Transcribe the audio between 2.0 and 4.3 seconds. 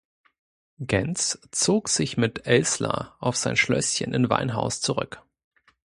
mit Elßler auf sein Schlösschen